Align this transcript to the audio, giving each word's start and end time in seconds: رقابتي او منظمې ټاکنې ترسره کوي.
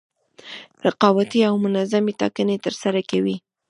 رقابتي 0.87 1.39
او 1.49 1.53
منظمې 1.65 2.13
ټاکنې 2.19 2.55
ترسره 2.65 3.01
کوي. 3.11 3.35